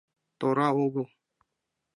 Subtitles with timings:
[0.39, 1.05] Тора огыл.